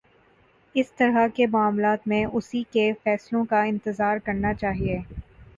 [0.75, 4.99] اِس طرح کے معاملات میں اُسی کے فیصلوں کا انتظار کرنا چاہیے